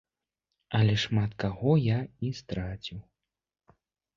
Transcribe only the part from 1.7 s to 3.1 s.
я і страціў.